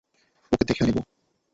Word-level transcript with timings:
ওকেও 0.51 0.67
দেখে 0.69 0.83
নেবো। 0.87 1.01